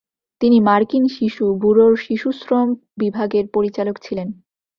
তিনি 0.41 0.57
মার্কিন 0.59 1.03
শিশু 1.17 1.45
ব্যুরোর 1.61 1.93
শিশুশ্রম 1.97 2.67
বিভাগের 2.97 3.45
পরিচালক 3.47 3.95
ছিলেন। 4.01 4.27